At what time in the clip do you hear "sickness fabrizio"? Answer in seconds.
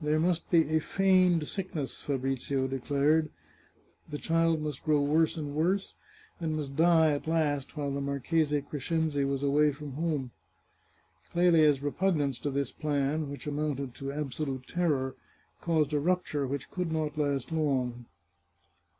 1.46-2.66